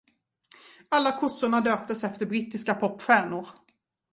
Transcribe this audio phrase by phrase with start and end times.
[0.89, 3.47] Alla kossorna döptes efter brittiska popstjärnor.